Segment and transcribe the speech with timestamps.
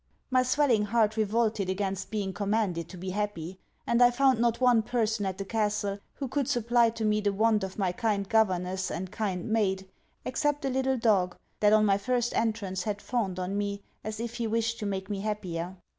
[0.31, 4.81] My swelling heart revolted against being commanded to be happy; and I found not one
[4.81, 8.89] person at the Castle who could supply to me the want of my kind governess
[8.89, 9.87] and kind maid,
[10.25, 14.37] except a little dog that on my first entrance had fawned on me as if
[14.37, 15.77] he wished to make me happier.